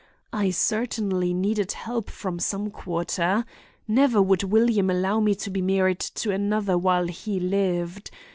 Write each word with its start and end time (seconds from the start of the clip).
I 0.33 0.49
certainly 0.49 1.31
needed 1.31 1.73
help 1.73 2.09
from 2.09 2.39
some 2.39 2.71
quarter. 2.71 3.45
Never 3.87 4.19
would 4.19 4.41
William 4.41 4.89
allow 4.89 5.19
me 5.19 5.35
to 5.35 5.51
be 5.51 5.61
married 5.61 5.99
to 5.99 6.31
another 6.31 6.75
while 6.75 7.05
he 7.07 7.39
lived. 7.39 8.09